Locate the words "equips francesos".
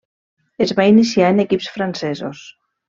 1.45-2.47